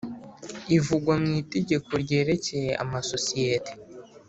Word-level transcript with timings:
ivugwa 0.77 1.13
mu 1.21 1.31
Itegeko 1.41 1.89
ryerekeye 2.03 2.71
amasosiyete 2.83 3.71